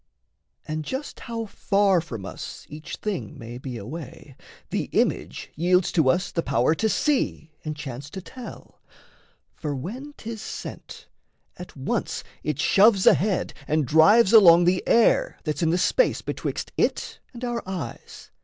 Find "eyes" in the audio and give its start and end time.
17.69-18.31